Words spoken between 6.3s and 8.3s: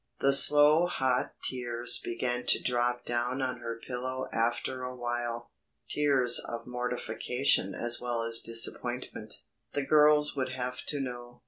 of mortification as well